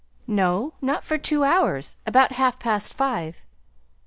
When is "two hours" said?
1.19-1.95